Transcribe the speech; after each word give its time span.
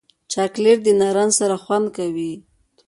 چاکلېټ 0.31 0.77
د 0.83 0.87
نارنج 0.99 1.31
سره 1.39 1.55
خوند 1.63 1.87
کوي. 1.97 2.33